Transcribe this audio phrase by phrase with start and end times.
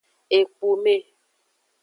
[0.37, 0.95] Ekpume.